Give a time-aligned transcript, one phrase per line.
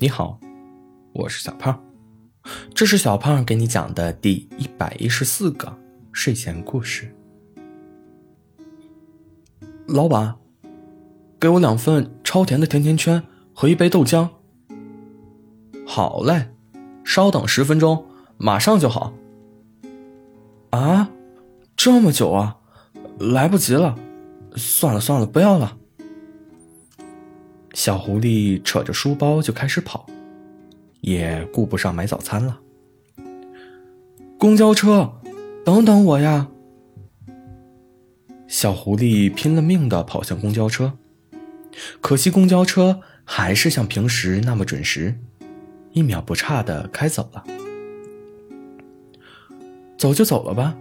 [0.00, 0.38] 你好，
[1.12, 1.76] 我是小胖，
[2.72, 5.76] 这是小胖给你讲的第一百一十四个
[6.12, 7.12] 睡前故事。
[9.88, 10.36] 老板，
[11.40, 13.20] 给我两份超甜的甜甜圈
[13.52, 14.28] 和一杯豆浆。
[15.84, 16.48] 好嘞，
[17.04, 18.06] 稍等十分钟，
[18.36, 19.12] 马上就好。
[20.70, 21.10] 啊，
[21.76, 22.58] 这么久啊，
[23.18, 23.98] 来不及了，
[24.54, 25.76] 算了算了，不要了。
[27.78, 30.04] 小狐狸扯着书包就开始跑，
[31.00, 32.58] 也顾不上买早餐了。
[34.36, 35.12] 公交车，
[35.64, 36.48] 等等我呀！
[38.48, 40.94] 小狐狸拼了命的跑向公交车，
[42.00, 45.16] 可惜公交车还是像平时那么准时，
[45.92, 47.44] 一秒不差的开走了。
[49.96, 50.76] 走就走了吧，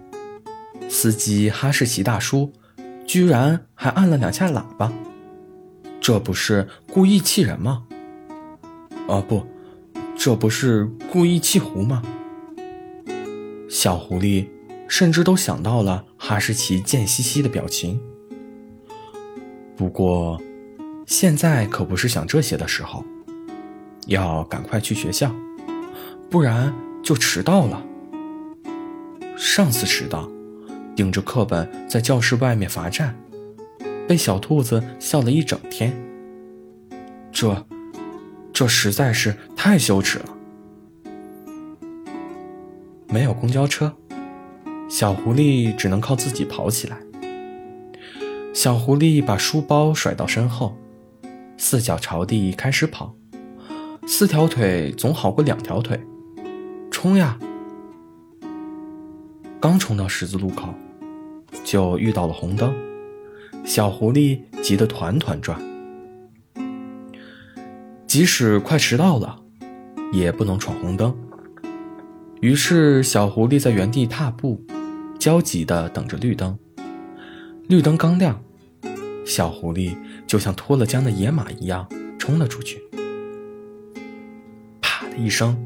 [0.90, 2.52] 司机哈士奇大叔
[3.06, 4.92] 居然还按了两下喇叭。
[6.08, 7.84] 这不是故意气人吗？
[9.10, 9.46] 啊不，
[10.18, 12.02] 这不是故意气狐吗？
[13.70, 14.48] 小狐狸
[14.88, 18.00] 甚至都想到了哈士奇贱兮兮的表情。
[19.76, 20.42] 不过，
[21.06, 23.04] 现在可不是想这些的时候，
[24.06, 25.36] 要赶快去学校，
[26.30, 27.86] 不然就迟到了。
[29.36, 30.32] 上次迟到，
[30.96, 33.14] 顶着课本在教室外面罚站。
[34.08, 35.94] 被小兔子笑了一整天，
[37.40, 37.68] 这，
[38.52, 40.26] 这实在是太羞耻了。
[43.08, 43.96] 没有公交车，
[44.90, 46.98] 小狐狸只能靠自己跑起来。
[48.56, 50.76] 小狐狸把书包甩到身后，
[51.60, 53.14] 四脚朝地开始跑。
[54.08, 56.02] 四条腿总好过两条腿，
[56.90, 57.38] 冲呀！
[59.60, 60.74] 刚冲到十字路口，
[61.64, 62.74] 就遇到了红灯。
[63.64, 65.62] 小狐狸急得团团转，
[68.08, 69.38] 即使快迟到了，
[70.14, 71.14] 也不能闯红灯。
[72.40, 74.64] 于是，小狐狸在原地踏步，
[75.20, 76.58] 焦急地等着绿灯。
[77.68, 78.42] 绿灯刚亮，
[79.26, 79.94] 小狐狸
[80.26, 81.86] 就像脱了缰的野马一样
[82.18, 82.82] 冲了出去。
[84.80, 85.58] 啪的一声，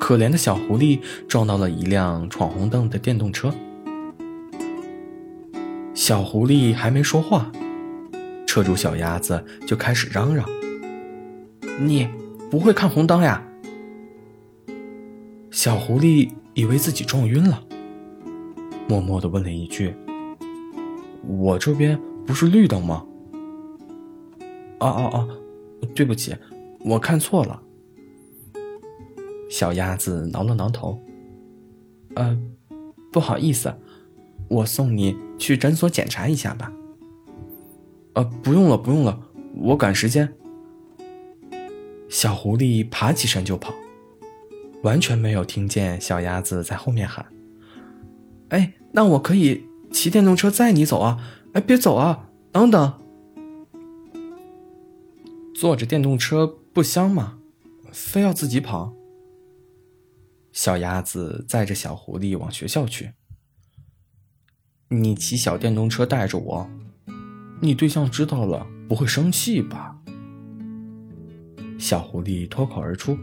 [0.00, 3.52] 可怜的小狐狸撞到了一辆闯红灯的电动车。
[5.92, 7.52] 小狐狸还没说话，
[8.46, 10.48] 车主小鸭子就开始嚷嚷
[11.78, 12.08] ：“你
[12.50, 13.42] 不会看红灯呀？”
[15.50, 17.62] 小狐狸以为自己撞晕了，
[18.88, 19.94] 默默的问了一句
[21.26, 23.06] ：“我这边不是绿灯吗
[24.80, 25.28] ？”“哦哦哦，
[25.94, 26.36] 对不起，
[26.80, 27.62] 我看错了。”
[29.48, 31.00] 小鸭子挠了挠头
[32.16, 32.38] ：“呃，
[33.12, 33.74] 不好意思。”
[34.46, 36.70] 我送你去诊所检查一下吧。
[38.12, 39.18] 呃，不用了，不用了，
[39.56, 40.30] 我赶时间。
[42.14, 43.74] 小狐狸爬起身就跑，
[44.84, 47.26] 完全没有听见小鸭子在后面喊
[48.50, 51.18] ：“哎，那我可以骑电动车载你走啊！
[51.54, 53.00] 哎，别走啊，等等。”
[55.56, 57.40] 坐着电动车不香吗？
[57.90, 58.94] 非要自己跑？
[60.52, 63.14] 小鸭子载着小狐狸往学校去。
[64.86, 66.70] 你骑小电动车带着我，
[67.60, 69.93] 你对象知道了不会生气吧？
[71.78, 73.18] 小狐狸脱口而出：“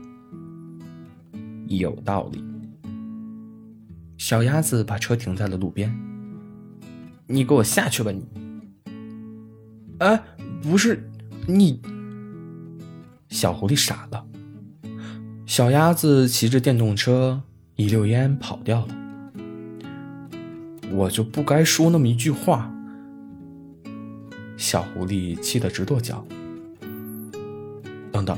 [1.67, 2.43] 有道理。”
[4.17, 5.91] 小鸭子把车停在了路边。
[7.27, 8.11] 你给我下去吧！
[8.11, 8.27] 你，
[9.99, 10.21] 哎，
[10.61, 11.09] 不是
[11.47, 11.81] 你。
[13.29, 14.25] 小狐狸傻了。
[15.45, 17.41] 小鸭子骑着电动车
[17.77, 18.95] 一溜烟跑掉了。
[20.91, 22.69] 我就不该说那么一句话。
[24.57, 26.25] 小狐狸气得直跺脚。
[28.23, 28.37] 等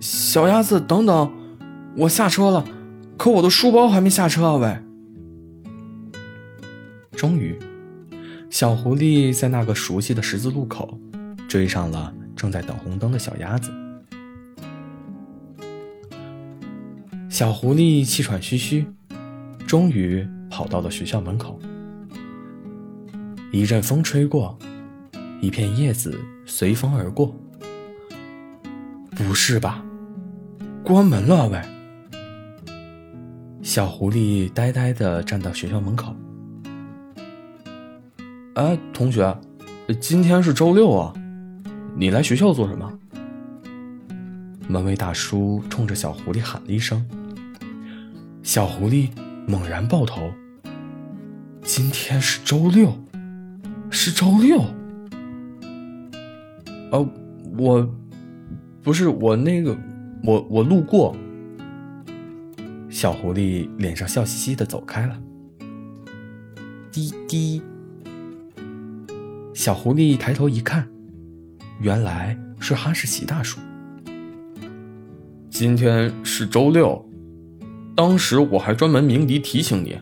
[0.00, 1.32] 小鸭子，等等，
[1.96, 2.64] 我下车了，
[3.16, 4.56] 可我的书包还没下车啊！
[4.56, 4.78] 喂。
[7.12, 7.58] 终于，
[8.48, 10.98] 小狐狸在那个熟悉的十字路口
[11.48, 13.70] 追上了正在等红灯的小鸭子。
[17.28, 18.86] 小狐狸气喘吁吁，
[19.66, 20.26] 终于。
[20.52, 21.60] 跑到了学校门口，
[23.52, 24.58] 一阵风吹过，
[25.40, 27.32] 一片叶子随风而过。
[29.20, 29.84] 不是吧？
[30.82, 31.60] 关门了喂！
[33.62, 36.16] 小狐狸呆呆的站到学校门口。
[38.54, 39.38] 哎，同学，
[40.00, 41.12] 今天是周六啊，
[41.94, 42.90] 你来学校做什么？
[44.66, 47.06] 门卫大叔冲着小狐狸喊了一声。
[48.42, 49.10] 小狐狸
[49.46, 50.32] 猛然抱头。
[51.62, 52.98] 今天是周六，
[53.90, 54.64] 是周六。
[56.90, 57.06] 呃，
[57.58, 57.86] 我
[58.82, 59.76] 不是我那个，
[60.24, 61.14] 我我路过。
[62.88, 65.16] 小狐狸脸上笑嘻嘻的走开了。
[66.90, 67.62] 滴滴，
[69.54, 70.88] 小狐狸抬头一看，
[71.80, 73.60] 原来是哈士奇大叔。
[75.50, 77.04] 今天是周六，
[77.94, 79.98] 当时我还专门鸣笛提醒你，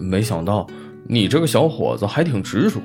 [0.00, 0.66] 没想到
[1.06, 2.80] 你这个小伙子还挺执着。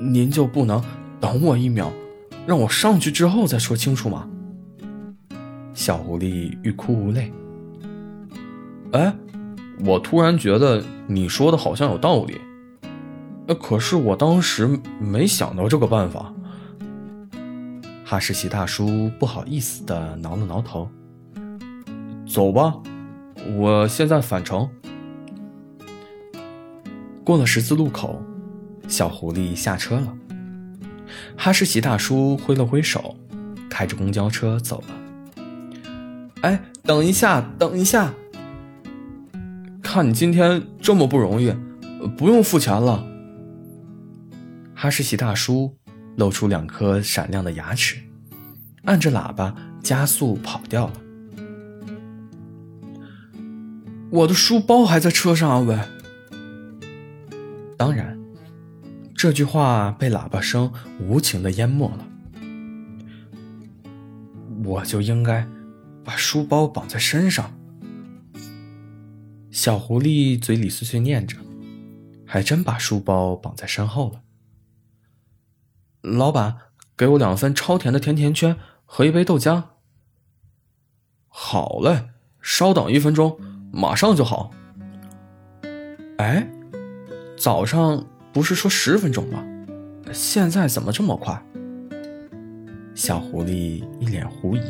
[0.00, 0.82] 您就不能
[1.20, 1.92] 等我一秒，
[2.46, 4.28] 让我上去之后再说清楚吗？
[5.72, 7.32] 小狐狸欲哭无泪。
[8.92, 9.12] 哎，
[9.84, 12.40] 我突然觉得你说的好像有道理，
[13.60, 16.32] 可是我当时没想到这个办法。
[18.04, 20.88] 哈士奇大叔不好意思的挠了挠头。
[22.26, 22.76] 走吧，
[23.56, 24.68] 我现在返程。
[27.24, 28.22] 过了十字路口，
[28.86, 30.16] 小狐狸下车了。
[31.36, 33.16] 哈士奇大叔挥了挥手，
[33.68, 35.42] 开着公交车走了。
[36.42, 38.12] 哎，等一下，等一下！
[39.82, 41.54] 看你今天这么不容易，
[42.16, 43.06] 不用付钱了。
[44.74, 45.76] 哈士奇大叔。
[46.16, 47.96] 露出两颗闪亮的牙齿，
[48.84, 50.92] 按着喇叭加速跑掉了。
[54.12, 55.58] 我的书包还在车上啊！
[55.58, 55.76] 喂，
[57.76, 58.16] 当然，
[59.24, 62.06] 这句话被喇叭声无情的淹没了。
[64.66, 65.48] 我就应该
[66.04, 67.50] 把书包绑在身上。
[69.50, 71.38] 小狐狸嘴里碎碎念着，
[72.26, 74.20] 还真把书包绑在身后了。
[76.02, 76.58] 老板，
[76.94, 78.54] 给我两份超甜的甜甜圈
[78.84, 79.62] 和一杯豆浆。
[81.28, 82.10] 好嘞，
[82.42, 83.40] 稍等一分钟，
[83.72, 84.50] 马上就好。
[86.18, 86.46] 哎，
[87.38, 89.42] 早上不是说十分钟吗？
[90.12, 91.40] 现在怎么这么快？
[92.94, 94.60] 小狐狸一脸狐疑。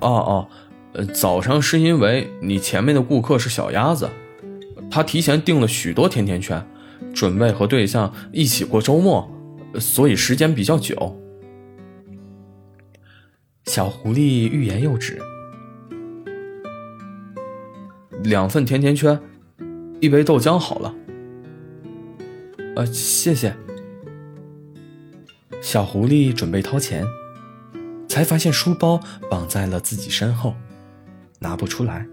[0.00, 0.48] 哦哦，
[1.14, 4.10] 早上是因为你前面的顾客是小鸭子，
[4.90, 6.66] 他提前订了许多甜甜圈，
[7.14, 9.30] 准备和对象一起过周末。
[9.78, 11.20] 所以时间比较久。
[13.66, 15.20] 小狐狸欲言又止。
[18.22, 19.20] 两份甜甜圈，
[20.00, 20.94] 一杯豆浆好了。
[22.76, 23.54] 呃，谢谢。
[25.62, 27.04] 小狐狸准备掏钱，
[28.08, 29.00] 才发现书包
[29.30, 30.54] 绑在了自己身后，
[31.38, 32.06] 拿不出来。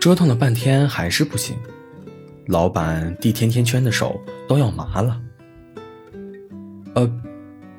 [0.00, 1.56] 折腾了半天还是不行，
[2.46, 5.20] 老板递甜甜圈的手都要麻了。
[6.94, 7.20] 呃，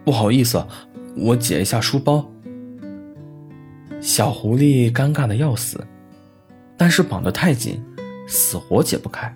[0.06, 0.66] 不好意思，
[1.16, 2.32] 我解一下书包。
[4.00, 5.86] 小狐狸尴尬的要死，
[6.78, 7.84] 但是绑得太紧，
[8.28, 9.36] 死活解不开。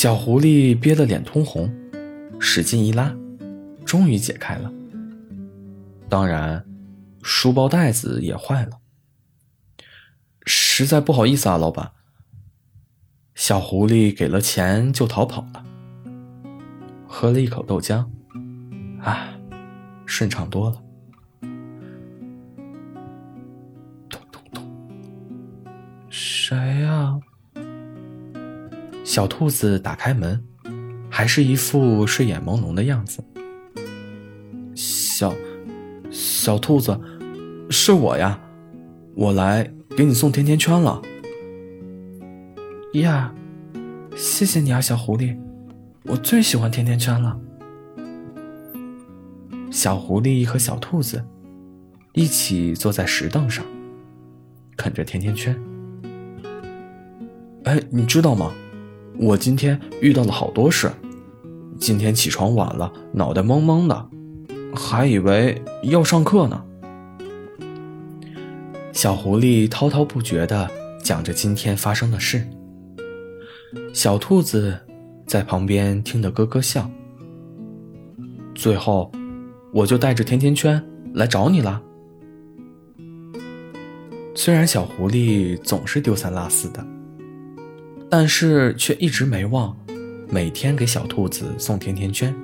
[0.00, 1.68] 小狐狸憋得脸通红，
[2.38, 3.12] 使劲一拉，
[3.84, 4.72] 终于解开了。
[6.08, 6.64] 当然，
[7.20, 8.78] 书包带子也坏了。
[10.46, 11.90] 实在不好意思啊，老板。
[13.34, 15.64] 小狐狸给了钱就逃跑了。
[17.08, 18.06] 喝了一口豆浆，
[19.02, 19.36] 啊，
[20.06, 20.80] 顺畅多了。
[24.08, 24.64] 咚咚咚，
[26.08, 27.18] 谁呀？
[29.08, 30.38] 小兔子打开门，
[31.08, 33.24] 还是一副睡眼朦胧的样子。
[34.74, 35.34] 小，
[36.10, 37.00] 小兔子，
[37.70, 38.38] 是我呀，
[39.14, 41.00] 我来给你送甜甜圈了。
[42.92, 43.34] 呀，
[44.14, 45.34] 谢谢你啊，小狐狸。
[46.04, 47.40] 我最喜欢甜甜圈了。
[49.70, 51.24] 小狐狸和小兔子
[52.12, 53.64] 一起坐在石凳上，
[54.76, 55.58] 啃着甜甜圈。
[57.64, 58.52] 哎，你知道吗？
[59.18, 60.90] 我今天遇到了好多事。
[61.78, 64.08] 今天起床晚了，脑袋懵懵的，
[64.74, 66.64] 还以为要上课呢。
[68.92, 70.70] 小狐狸滔滔不绝的
[71.02, 72.46] 讲着今天发生的事。
[73.92, 74.78] 小兔子。
[75.28, 76.90] 在旁边听得咯咯笑。
[78.54, 79.12] 最后，
[79.74, 80.82] 我就带着甜甜圈
[81.12, 81.82] 来找你了。
[84.34, 86.82] 虽然小狐狸总是丢三落四的，
[88.10, 89.76] 但是却一直没忘
[90.28, 92.34] 每天给小兔子送甜甜圈。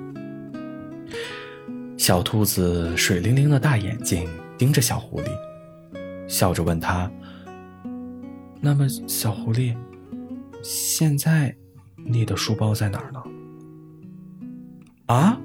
[1.97, 5.25] 小兔子水灵灵的大眼睛盯着小狐狸，
[6.27, 7.11] 笑着问他
[8.61, 9.75] ：“那么，小狐狸，
[10.63, 11.55] 现在？”
[12.07, 13.23] 你的书包在哪儿呢？
[15.07, 15.39] 啊！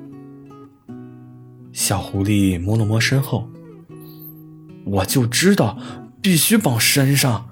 [1.72, 3.48] 小狐狸摸了摸身后，
[4.84, 5.78] 我就知道
[6.20, 7.49] 必须绑身上。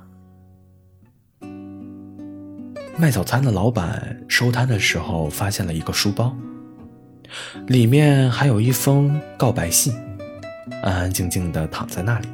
[3.00, 6.36] 卖早餐的老板收摊的时候发现了一个书包，
[7.68, 9.94] 里面还有一封告白信，
[10.82, 12.28] 安安静静的躺在那里。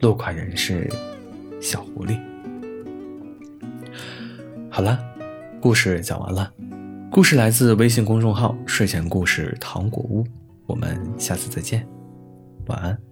[0.00, 0.86] 落款人是
[1.62, 2.20] 小狐狸。
[4.70, 5.02] 好了，
[5.62, 6.52] 故事讲完了。
[7.10, 10.22] 故事来自微信公众号“睡前故事糖果屋”。
[10.68, 11.88] 我们下次再见，
[12.66, 13.09] 晚安。